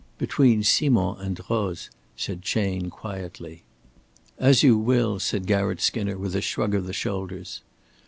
[0.17, 3.61] "Between Simond and Droz," said Chayne, quietly.
[4.39, 7.61] "As you will," said Garratt Skinner with a shrug of the shoulders.